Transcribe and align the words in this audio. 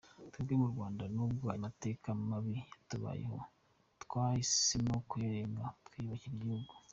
Twebwe 0.31 0.53
mu 0.61 0.67
Rwanda 0.73 1.03
nubwo 1.15 1.43
aya 1.51 1.65
mateka 1.65 2.05
mabi 2.29 2.53
yatubayeho, 2.71 3.37
twahisemo 4.03 4.95
kuyarenga 5.09 5.63
twiyubakira 5.85 6.33
igihugu. 6.35 6.71